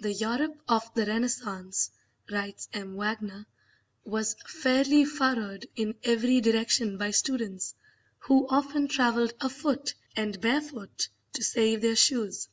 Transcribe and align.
"The 0.00 0.12
Europe 0.12 0.60
of 0.66 0.92
the 0.94 1.06
Renaissance," 1.06 1.92
writes 2.28 2.68
M. 2.72 2.96
Wagner, 2.96 3.46
"was 4.04 4.34
fairly 4.44 5.04
furrowed 5.04 5.68
in 5.76 5.94
every 6.02 6.40
direction 6.40 6.98
by 6.98 7.12
students, 7.12 7.76
who 8.18 8.48
often 8.48 8.88
travelled 8.88 9.32
afoot 9.40 9.94
and 10.16 10.40
barefoot 10.40 11.06
to 11.34 11.44
save 11.44 11.82
their 11.82 11.94
shoes." 11.94 12.48